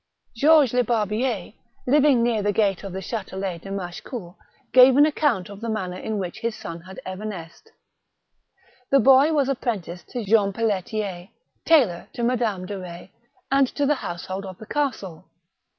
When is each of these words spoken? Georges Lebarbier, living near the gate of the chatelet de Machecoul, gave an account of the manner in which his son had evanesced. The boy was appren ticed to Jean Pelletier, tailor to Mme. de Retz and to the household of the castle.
Georges 0.35 0.73
Lebarbier, 0.73 1.53
living 1.85 2.23
near 2.23 2.41
the 2.41 2.51
gate 2.51 2.83
of 2.83 2.91
the 2.91 3.03
chatelet 3.03 3.61
de 3.61 3.69
Machecoul, 3.69 4.35
gave 4.73 4.97
an 4.97 5.05
account 5.05 5.47
of 5.47 5.61
the 5.61 5.69
manner 5.69 5.95
in 5.99 6.17
which 6.17 6.39
his 6.39 6.55
son 6.55 6.81
had 6.81 6.99
evanesced. 7.05 7.69
The 8.89 8.99
boy 8.99 9.31
was 9.31 9.47
appren 9.47 9.83
ticed 9.85 10.07
to 10.07 10.25
Jean 10.25 10.53
Pelletier, 10.53 11.29
tailor 11.65 12.07
to 12.13 12.23
Mme. 12.23 12.65
de 12.65 12.79
Retz 12.79 13.11
and 13.51 13.67
to 13.75 13.85
the 13.85 13.93
household 14.01 14.43
of 14.47 14.57
the 14.57 14.65
castle. 14.65 15.25